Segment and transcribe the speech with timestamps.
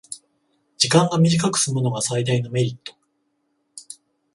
[0.79, 2.95] 時間が短くすむのが最大のメリット